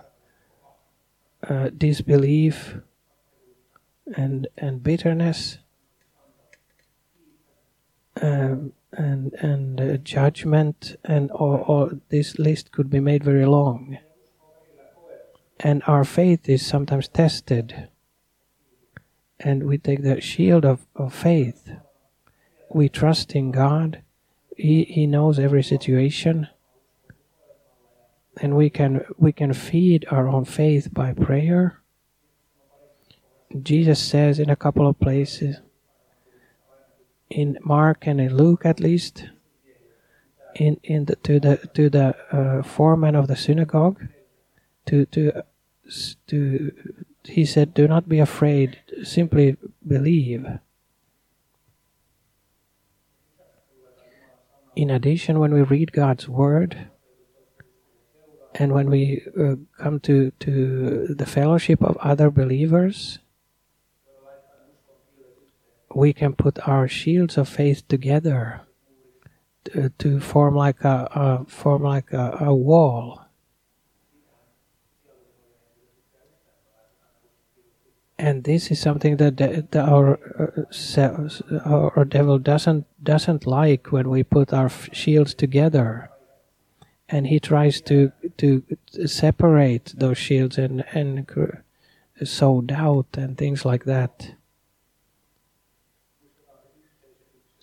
uh, 1.48 1.70
disbelief 1.76 2.76
and 4.16 4.48
and 4.58 4.82
bitterness 4.82 5.58
um, 8.20 8.72
and 8.92 9.32
and 9.34 9.80
uh, 9.80 9.96
judgment 9.98 10.96
and 11.04 11.30
all, 11.30 11.56
all 11.68 11.90
this 12.08 12.38
list 12.38 12.72
could 12.72 12.90
be 12.90 13.00
made 13.00 13.22
very 13.22 13.46
long. 13.46 13.98
And 15.60 15.82
our 15.86 16.04
faith 16.04 16.48
is 16.48 16.64
sometimes 16.64 17.08
tested. 17.08 17.88
And 19.38 19.64
we 19.64 19.78
take 19.78 20.02
the 20.02 20.20
shield 20.20 20.64
of, 20.64 20.86
of 20.96 21.14
faith 21.14 21.70
we 22.70 22.88
trust 22.88 23.34
in 23.34 23.50
god. 23.50 24.02
He, 24.56 24.84
he 24.84 25.06
knows 25.06 25.38
every 25.38 25.62
situation. 25.62 26.48
And 28.40 28.56
we 28.56 28.70
can 28.70 29.04
we 29.18 29.32
can 29.32 29.52
feed 29.52 30.06
our 30.10 30.28
own 30.28 30.44
faith 30.44 30.94
by 30.94 31.12
prayer. 31.12 31.80
Jesus 33.62 33.98
says 33.98 34.38
in 34.38 34.48
a 34.48 34.56
couple 34.56 34.86
of 34.86 35.00
places 35.00 35.56
in 37.28 37.58
Mark 37.62 38.06
and 38.06 38.20
in 38.20 38.36
Luke 38.36 38.64
at 38.64 38.80
least, 38.80 39.26
in 40.54 40.78
in 40.82 41.04
the, 41.06 41.16
to 41.16 41.40
the 41.40 41.56
to 41.74 41.90
the 41.90 42.16
uh, 42.32 42.62
foreman 42.62 43.14
of 43.14 43.26
the 43.28 43.36
synagogue, 43.36 44.06
to 44.86 45.06
to 45.06 45.42
to 46.28 46.72
he 47.24 47.44
said, 47.44 47.74
"Do 47.74 47.88
not 47.88 48.08
be 48.08 48.20
afraid; 48.20 48.78
simply 49.02 49.56
believe." 49.86 50.46
In 54.80 54.88
addition, 54.88 55.38
when 55.38 55.52
we 55.52 55.60
read 55.60 55.92
God's 55.92 56.26
word, 56.26 56.88
and 58.54 58.72
when 58.72 58.88
we 58.88 59.22
uh, 59.38 59.56
come 59.76 60.00
to 60.00 60.30
to 60.40 61.14
the 61.14 61.26
fellowship 61.26 61.82
of 61.82 61.98
other 61.98 62.30
believers 62.30 63.18
we 65.94 66.14
can 66.14 66.32
put 66.34 66.66
our 66.66 66.88
shields 66.88 67.36
of 67.36 67.46
faith 67.46 67.86
together 67.88 68.62
to, 69.64 69.90
to 69.98 70.18
form 70.18 70.54
like 70.54 70.82
a, 70.82 71.08
a 71.12 71.44
form 71.44 71.82
like 71.82 72.10
a, 72.14 72.38
a 72.40 72.54
wall 72.54 73.26
and 78.20 78.44
this 78.44 78.70
is 78.70 78.78
something 78.78 79.16
that 79.16 79.38
the, 79.38 79.66
the, 79.70 79.80
our, 79.80 80.20
uh, 81.64 81.90
our 81.96 82.04
devil 82.04 82.38
doesn't 82.38 82.84
doesn't 83.02 83.46
like 83.46 83.92
when 83.92 84.10
we 84.10 84.22
put 84.22 84.52
our 84.52 84.68
shields 84.68 85.32
together. 85.32 86.10
And 87.08 87.26
he 87.26 87.40
tries 87.40 87.80
to 87.82 88.12
to 88.36 88.62
separate 89.06 89.94
those 89.96 90.18
shields 90.18 90.58
and 90.58 90.84
and 90.92 91.26
sow 92.24 92.60
doubt 92.60 93.16
and 93.16 93.38
things 93.38 93.64
like 93.64 93.84
that. 93.84 94.34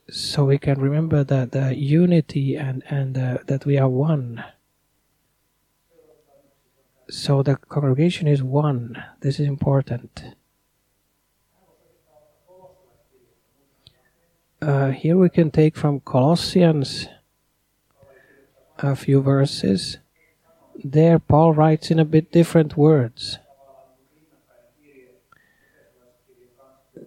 So 0.10 0.46
we 0.46 0.58
can 0.58 0.82
remember 0.82 1.24
that 1.24 1.52
the 1.52 1.76
unity 1.76 2.56
and 2.56 2.82
and 2.90 3.16
uh, 3.16 3.38
that 3.46 3.66
we 3.66 3.78
are 3.78 3.90
one. 3.90 4.44
So 7.10 7.44
the 7.44 7.58
congregation 7.58 8.28
is 8.28 8.42
one. 8.42 9.04
This 9.22 9.40
is 9.40 9.48
important 9.48 10.36
uh, 14.62 14.92
here 14.92 15.18
we 15.18 15.30
can 15.30 15.52
take 15.52 15.76
from 15.76 16.00
Colossians 16.00 17.08
a 18.80 18.96
few 18.96 19.22
verses. 19.22 19.98
There, 20.84 21.20
Paul 21.20 21.54
writes 21.54 21.90
in 21.90 22.00
a 22.00 22.06
bit 22.06 22.32
different 22.32 22.78
words. 22.78 23.40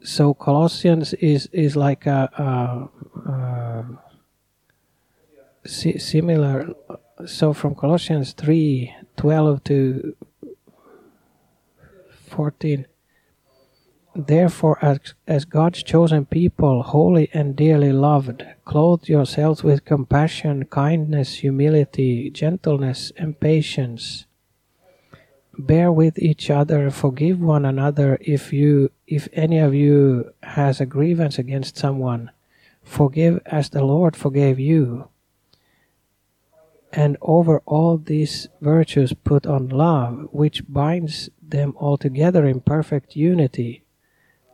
So 0.03 0.35
Colossians 0.35 1.13
is 1.15 1.49
is 1.53 1.77
like 1.77 2.07
a, 2.07 2.31
a, 2.39 3.31
a 5.65 5.69
similar. 5.69 6.75
So 7.27 7.53
from 7.53 7.75
Colossians 7.75 8.33
three 8.33 8.95
twelve 9.17 9.63
to 9.65 10.17
fourteen 12.29 12.87
Therefore, 14.17 14.77
as, 14.83 15.15
as 15.29 15.45
God's 15.45 15.85
chosen 15.85 16.27
people, 16.27 16.83
holy 16.83 17.31
and 17.33 17.55
dearly 17.55 17.93
loved, 17.93 18.45
clothe 18.65 19.09
yourselves 19.09 19.63
with 19.63 19.85
compassion, 19.85 20.65
kindness, 20.65 21.37
humility, 21.37 22.29
gentleness, 22.31 23.13
and 23.17 23.39
patience. 23.39 24.27
Bear 25.57 25.93
with 25.93 26.19
each 26.19 26.51
other, 26.51 26.91
forgive 26.91 27.41
one 27.41 27.65
another 27.65 28.19
if 28.21 28.53
you 28.53 28.91
if 29.07 29.29
any 29.33 29.59
of 29.59 29.75
you 29.75 30.33
has 30.43 30.81
a 30.81 30.87
grievance 30.87 31.39
against 31.39 31.77
someone. 31.77 32.33
Forgive 32.83 33.41
as 33.47 33.71
the 33.71 33.85
Lord 33.85 34.17
forgave 34.17 34.59
you. 34.59 35.09
And 36.93 37.17
over 37.21 37.61
all 37.65 37.99
these 37.99 38.49
virtues 38.61 39.13
put 39.13 39.47
on 39.47 39.69
love, 39.69 40.29
which 40.33 40.67
binds 40.67 41.31
them 41.41 41.75
all 41.77 41.97
together 41.97 42.45
in 42.47 42.61
perfect 42.61 43.15
unity 43.15 43.85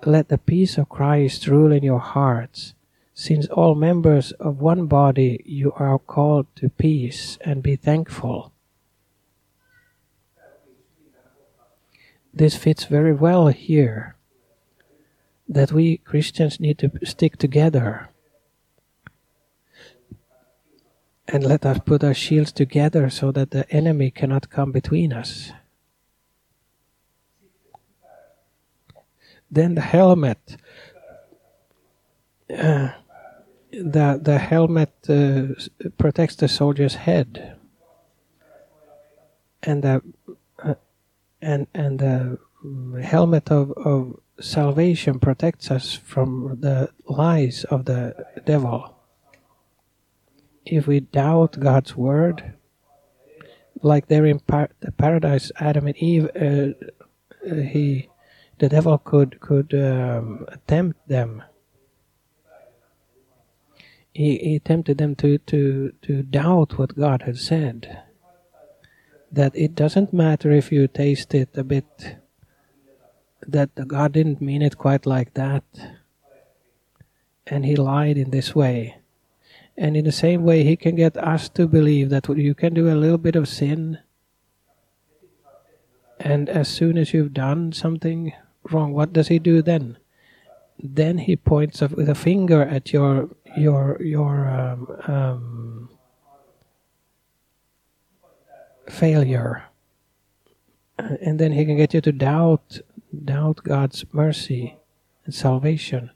let 0.06 0.28
the 0.28 0.38
peace 0.38 0.78
of 0.78 0.88
Christ 0.88 1.46
rule 1.46 1.72
in 1.72 1.82
your 1.82 1.98
hearts. 1.98 2.74
Since 3.14 3.46
all 3.46 3.74
members 3.74 4.32
of 4.32 4.60
one 4.60 4.86
body, 4.86 5.42
you 5.44 5.72
are 5.72 5.98
called 5.98 6.46
to 6.56 6.68
peace 6.68 7.38
and 7.40 7.62
be 7.62 7.76
thankful. 7.76 8.52
This 12.32 12.56
fits 12.56 12.84
very 12.84 13.14
well 13.14 13.48
here 13.48 14.16
that 15.48 15.72
we 15.72 15.96
Christians 15.98 16.60
need 16.60 16.78
to 16.78 16.90
stick 17.04 17.38
together. 17.38 18.10
And 21.26 21.42
let 21.42 21.64
us 21.64 21.78
put 21.84 22.04
our 22.04 22.14
shields 22.14 22.52
together 22.52 23.08
so 23.10 23.32
that 23.32 23.50
the 23.50 23.68
enemy 23.70 24.10
cannot 24.10 24.50
come 24.50 24.70
between 24.70 25.12
us. 25.12 25.52
Then 29.50 29.74
the 29.74 29.80
helmet. 29.80 30.56
Uh, 32.50 32.90
the 33.72 34.18
the 34.22 34.38
helmet 34.38 34.92
uh, 35.08 35.88
protects 35.98 36.36
the 36.36 36.48
soldier's 36.48 36.94
head, 36.94 37.56
and 39.62 39.82
the 39.82 40.02
uh, 40.62 40.74
and 41.42 41.66
and 41.74 41.98
the 41.98 42.38
helmet 43.02 43.50
of, 43.50 43.72
of 43.72 44.18
salvation 44.40 45.18
protects 45.18 45.70
us 45.70 45.94
from 45.94 46.58
the 46.60 46.90
lies 47.08 47.64
of 47.64 47.84
the 47.84 48.14
devil. 48.44 48.96
If 50.64 50.86
we 50.86 51.00
doubt 51.00 51.60
God's 51.60 51.96
word, 51.96 52.54
like 53.82 54.08
there 54.08 54.26
in 54.26 54.40
par- 54.40 54.70
paradise, 54.96 55.52
Adam 55.60 55.86
and 55.86 55.96
Eve, 55.96 56.28
uh, 56.34 57.48
uh, 57.48 57.54
he 57.54 58.08
the 58.58 58.68
devil 58.68 58.98
could 58.98 59.40
could 59.40 59.74
um, 59.74 60.46
tempt 60.66 61.08
them. 61.08 61.42
He, 64.12 64.38
he 64.38 64.58
tempted 64.60 64.96
them 64.96 65.14
to, 65.16 65.36
to, 65.36 65.92
to 66.00 66.22
doubt 66.22 66.78
what 66.78 66.96
God 66.96 67.22
had 67.22 67.36
said. 67.36 68.00
That 69.30 69.54
it 69.54 69.74
doesn't 69.74 70.14
matter 70.14 70.50
if 70.50 70.72
you 70.72 70.88
taste 70.88 71.34
it 71.34 71.50
a 71.54 71.62
bit, 71.62 72.16
that 73.46 73.74
God 73.86 74.12
didn't 74.12 74.40
mean 74.40 74.62
it 74.62 74.78
quite 74.78 75.04
like 75.04 75.34
that. 75.34 75.64
And 77.46 77.66
he 77.66 77.76
lied 77.76 78.16
in 78.16 78.30
this 78.30 78.54
way. 78.54 78.96
And 79.76 79.98
in 79.98 80.06
the 80.06 80.12
same 80.12 80.44
way, 80.44 80.64
he 80.64 80.76
can 80.76 80.96
get 80.96 81.18
us 81.18 81.50
to 81.50 81.68
believe 81.68 82.08
that 82.08 82.26
you 82.26 82.54
can 82.54 82.72
do 82.72 82.88
a 82.90 82.96
little 82.96 83.18
bit 83.18 83.36
of 83.36 83.46
sin, 83.46 83.98
and 86.18 86.48
as 86.48 86.68
soon 86.68 86.96
as 86.96 87.12
you've 87.12 87.34
done 87.34 87.72
something 87.72 88.32
wrong, 88.72 88.92
what 88.92 89.12
does 89.12 89.28
he 89.28 89.38
do 89.38 89.62
then? 89.62 89.98
Then 90.78 91.18
he 91.18 91.36
points 91.36 91.80
with 91.80 92.08
a 92.08 92.14
finger 92.14 92.62
at 92.62 92.92
your 92.92 93.30
your 93.56 93.96
your 94.02 94.48
um, 94.48 94.86
um, 95.06 95.90
failure, 98.88 99.64
and 100.98 101.38
then 101.38 101.52
he 101.52 101.64
can 101.64 101.76
get 101.76 101.94
you 101.94 102.00
to 102.02 102.12
doubt 102.12 102.80
doubt 103.24 103.64
God's 103.64 104.04
mercy 104.12 104.76
and 105.24 105.34
salvation. 105.34 106.10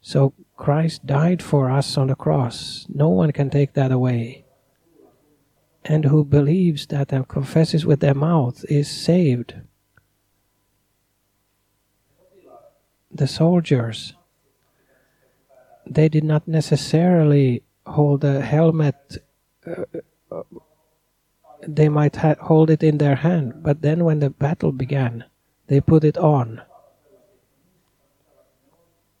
So 0.00 0.34
Christ 0.56 1.06
died 1.06 1.42
for 1.42 1.70
us 1.70 1.96
on 1.96 2.08
the 2.08 2.14
cross. 2.14 2.86
No 2.92 3.08
one 3.08 3.32
can 3.32 3.48
take 3.48 3.72
that 3.72 3.90
away. 3.90 4.44
And 5.82 6.04
who 6.04 6.24
believes 6.24 6.86
that 6.88 7.12
and 7.12 7.26
confesses 7.26 7.86
with 7.86 8.00
their 8.00 8.14
mouth 8.14 8.64
is 8.68 8.90
saved. 8.90 9.54
The 13.14 13.26
soldiers, 13.26 14.14
they 15.86 16.08
did 16.08 16.24
not 16.24 16.48
necessarily 16.48 17.62
hold 17.86 18.24
a 18.24 18.40
helmet. 18.40 19.18
Uh, 19.66 20.42
they 21.66 21.88
might 21.88 22.16
ha- 22.16 22.34
hold 22.40 22.70
it 22.70 22.82
in 22.82 22.98
their 22.98 23.16
hand, 23.16 23.62
but 23.62 23.82
then 23.82 24.04
when 24.04 24.18
the 24.18 24.30
battle 24.30 24.72
began, 24.72 25.24
they 25.68 25.80
put 25.80 26.04
it 26.04 26.18
on. 26.18 26.60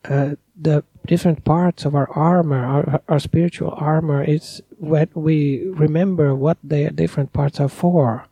Uh, 0.04 0.34
the 0.54 0.84
different 1.06 1.44
parts 1.44 1.84
of 1.86 1.94
our 1.94 2.10
armor, 2.10 2.64
our, 2.64 3.02
our 3.08 3.18
spiritual 3.18 3.72
armor, 3.76 4.22
is 4.22 4.60
when 4.78 5.08
we 5.14 5.66
remember 5.68 6.34
what 6.34 6.58
the 6.62 6.90
different 6.90 7.32
parts 7.32 7.58
are 7.60 7.68
for 7.68 8.26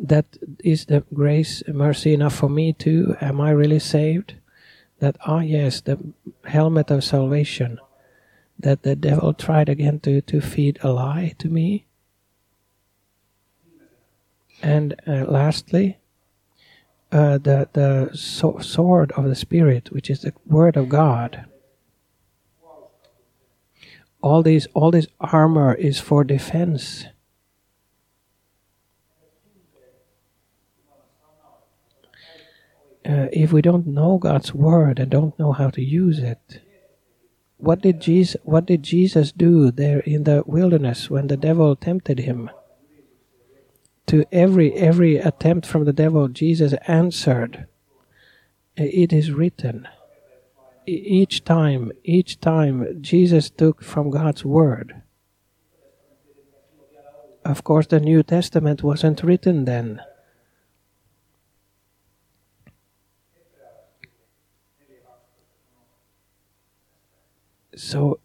that 0.00 0.38
is 0.64 0.86
the 0.86 1.04
grace 1.12 1.62
mercy 1.68 2.14
enough 2.14 2.34
for 2.34 2.48
me 2.48 2.72
too? 2.72 3.16
Am 3.20 3.40
i 3.40 3.50
really 3.50 3.78
saved? 3.78 4.34
That 4.98 5.16
ah 5.26 5.40
yes 5.40 5.80
the 5.80 5.98
helmet 6.44 6.90
of 6.90 7.04
salvation 7.04 7.78
that 8.58 8.82
the 8.82 8.96
devil 8.96 9.32
tried 9.32 9.68
again 9.68 10.00
to, 10.00 10.20
to 10.20 10.40
feed 10.40 10.78
a 10.82 10.92
lie 10.92 11.34
to 11.38 11.48
me. 11.48 11.86
And 14.62 14.94
uh, 15.06 15.24
lastly 15.26 15.98
uh, 17.12 17.38
the 17.38 17.68
the 17.72 18.10
so 18.14 18.58
sword 18.58 19.12
of 19.12 19.24
the 19.24 19.34
spirit 19.34 19.90
which 19.90 20.10
is 20.10 20.20
the 20.22 20.32
word 20.46 20.76
of 20.76 20.88
god. 20.88 21.46
All 24.22 24.42
these 24.42 24.66
all 24.74 24.90
this 24.90 25.08
armor 25.20 25.74
is 25.74 25.98
for 25.98 26.24
defense 26.24 27.06
uh, 33.08 33.28
if 33.32 33.52
we 33.52 33.62
don't 33.62 33.86
know 33.86 34.18
God's 34.18 34.54
word 34.54 34.98
and 34.98 35.10
don't 35.10 35.38
know 35.38 35.52
how 35.52 35.70
to 35.70 35.82
use 35.82 36.18
it, 36.18 36.60
what 37.56 37.82
did 37.82 38.00
Jesus 38.00 38.40
what 38.44 38.66
did 38.66 38.82
Jesus 38.82 39.32
do 39.32 39.70
there 39.70 40.00
in 40.00 40.24
the 40.24 40.42
wilderness 40.46 41.10
when 41.10 41.26
the 41.26 41.36
devil 41.36 41.76
tempted 41.76 42.20
him? 42.20 42.50
To 44.06 44.24
every 44.32 44.72
every 44.74 45.16
attempt 45.16 45.66
from 45.66 45.84
the 45.84 45.92
devil, 45.92 46.28
Jesus 46.28 46.74
answered, 46.86 47.66
"It 48.76 49.12
is 49.12 49.30
written." 49.30 49.86
each 50.90 51.44
time, 51.44 51.92
each 52.04 52.40
time 52.40 53.00
Jesus 53.00 53.50
took 53.50 53.82
from 53.82 54.10
God's 54.10 54.44
word. 54.44 55.02
Of 57.44 57.64
course, 57.64 57.86
the 57.86 58.00
New 58.00 58.22
Testament 58.22 58.82
wasn't 58.82 59.22
written 59.22 59.64
then. 59.64 60.00
So 67.82 68.20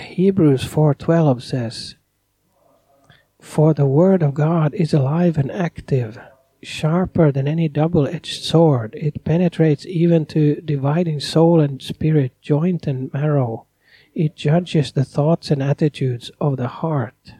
Hebrews 0.00 0.64
4:12 0.64 1.44
says, 1.44 1.94
"For 3.40 3.72
the 3.72 3.86
word 3.86 4.20
of 4.20 4.34
God 4.34 4.74
is 4.74 4.92
alive 4.92 5.38
and 5.38 5.48
active, 5.52 6.18
sharper 6.60 7.30
than 7.30 7.46
any 7.46 7.68
double-edged 7.68 8.42
sword. 8.42 8.96
It 8.96 9.22
penetrates 9.22 9.86
even 9.86 10.26
to 10.26 10.60
dividing 10.60 11.20
soul 11.20 11.60
and 11.60 11.80
spirit, 11.80 12.32
joint 12.42 12.88
and 12.88 13.14
marrow. 13.14 13.66
It 14.12 14.34
judges 14.34 14.90
the 14.90 15.04
thoughts 15.04 15.52
and 15.52 15.62
attitudes 15.62 16.32
of 16.40 16.56
the 16.56 16.68
heart." 16.82 17.34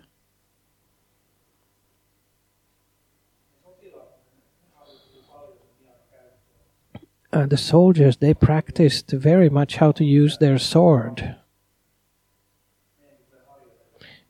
Uh, 7.34 7.46
the 7.46 7.56
soldiers 7.56 8.18
they 8.18 8.32
practiced 8.32 9.10
very 9.10 9.50
much 9.50 9.76
how 9.76 9.90
to 9.90 10.04
use 10.04 10.38
their 10.38 10.56
sword. 10.56 11.34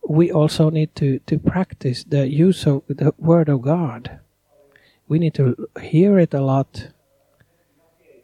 We 0.08 0.32
also 0.32 0.70
need 0.70 0.94
to, 0.96 1.18
to 1.20 1.38
practice 1.38 2.04
the 2.04 2.26
use 2.26 2.66
of 2.66 2.82
the 2.88 3.14
word 3.18 3.48
of 3.50 3.60
God. 3.62 4.20
We 5.06 5.18
need 5.18 5.34
to 5.34 5.68
hear 5.80 6.18
it 6.18 6.32
a 6.32 6.40
lot. 6.40 6.88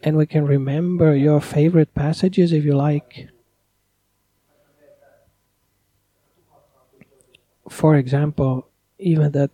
And 0.03 0.17
we 0.17 0.25
can 0.27 0.47
remember 0.47 1.15
your 1.15 1.43
favorite 1.43 1.95
passages 1.95 2.53
if 2.53 2.65
you 2.65 2.75
like. 2.75 3.29
For 7.69 7.97
example, 7.97 8.67
even 8.99 9.33
that 9.33 9.51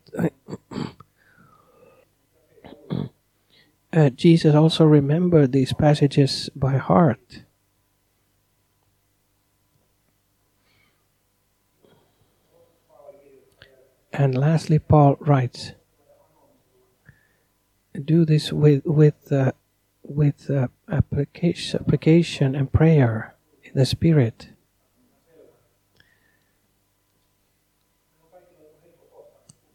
uh, 3.97 4.11
Jesus 4.11 4.55
also 4.55 4.85
remembered 4.85 5.53
these 5.53 5.73
passages 5.73 6.51
by 6.55 6.77
heart. 6.77 7.45
And 14.13 14.37
lastly, 14.37 14.79
Paul 14.79 15.17
writes, 15.21 15.73
"Do 17.95 18.25
this 18.25 18.53
with 18.53 18.85
with 18.85 19.33
uh, 19.33 19.53
with 20.03 20.51
uh, 20.51 20.69
application, 20.91 21.81
application 21.81 22.55
and 22.55 22.71
prayer 22.71 23.35
in 23.65 23.73
the 23.75 23.87
Spirit." 23.87 24.56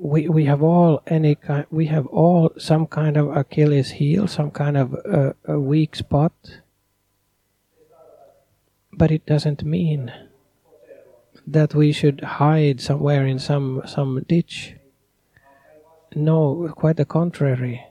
We 0.02 0.28
we 0.28 0.46
have 0.46 0.64
all 0.64 1.04
any 1.06 1.36
kind 1.36 1.66
we 1.70 1.86
have 1.86 2.08
all 2.08 2.52
some 2.58 2.88
kind 2.88 3.18
of 3.18 3.38
Achilles 3.38 3.92
heel, 3.92 4.28
some 4.28 4.50
kind 4.50 4.76
of 4.76 4.96
uh, 5.06 5.34
a 5.46 5.60
weak 5.60 5.96
spot, 5.96 6.34
but 8.92 9.12
it 9.12 9.28
doesn't 9.28 9.64
mean 9.64 10.12
that 11.46 11.76
we 11.76 11.92
should 11.92 12.22
hide 12.22 12.82
somewhere 12.82 13.28
in 13.28 13.38
some 13.38 13.84
some 13.86 14.26
ditch. 14.28 14.74
No, 16.16 16.74
quite 16.76 16.98
the 16.98 17.06
contrary. 17.06 17.86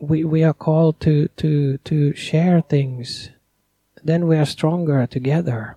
We 0.00 0.24
we 0.24 0.42
are 0.42 0.54
called 0.54 1.00
to 1.00 1.28
to 1.36 1.76
to 1.84 2.14
share 2.14 2.62
things. 2.62 3.28
Then 4.02 4.26
we 4.26 4.38
are 4.38 4.46
stronger 4.46 5.06
together. 5.06 5.76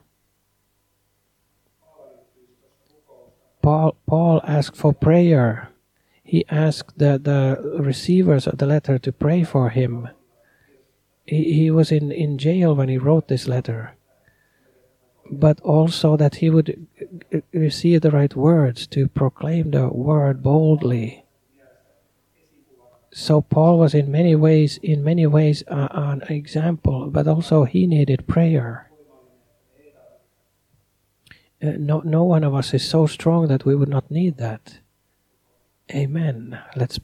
Paul, 3.62 3.96
Paul 4.08 4.42
asked 4.44 4.76
for 4.76 4.94
prayer. 4.94 5.70
He 6.24 6.46
asked 6.50 6.98
the, 6.98 7.18
the 7.18 7.82
receivers 7.82 8.48
of 8.48 8.58
the 8.58 8.66
letter 8.66 8.98
to 9.00 9.12
pray 9.12 9.44
for 9.44 9.70
him. 9.70 10.10
He, 11.26 11.54
he 11.54 11.72
was 11.72 11.92
in, 11.92 12.12
in 12.12 12.38
jail 12.38 12.76
when 12.76 12.90
he 12.90 12.98
wrote 12.98 13.28
this 13.28 13.48
letter. 13.48 13.96
But 15.30 15.60
also 15.62 16.18
that 16.18 16.36
he 16.36 16.50
would 16.50 16.88
receive 17.54 18.02
the 18.02 18.12
right 18.12 18.36
words 18.36 18.88
to 18.88 19.08
proclaim 19.08 19.72
the 19.72 19.88
word 19.88 20.44
boldly. 20.44 21.26
So 23.14 23.42
Paul 23.42 23.80
was 23.80 23.94
in 23.94 24.12
many 24.12 24.36
ways, 24.36 24.80
in 24.82 25.04
many 25.04 25.28
ways, 25.28 25.64
uh, 25.68 25.88
an 25.92 26.22
example, 26.30 27.10
but 27.10 27.28
also 27.28 27.66
he 27.66 27.88
needed 27.88 28.28
prayer. 28.28 28.91
Uh, 31.62 31.74
no, 31.78 32.00
no 32.00 32.24
one 32.24 32.44
of 32.44 32.56
us 32.56 32.74
is 32.74 32.88
so 32.88 33.06
strong 33.06 33.48
that 33.48 33.66
we 33.66 33.76
would 33.76 33.90
not 33.90 34.10
need 34.10 34.38
that. 34.38 34.80
Amen. 35.94 36.60
Let's 36.76 36.98